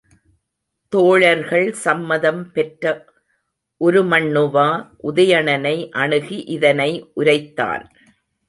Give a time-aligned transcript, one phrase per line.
[0.93, 2.85] தோழர்கள் சம்மதம் பெற்ற
[3.81, 4.67] உருமண்ணுவா,
[5.03, 7.85] உதயணனை அணுகி இதனை உரைத்தான்.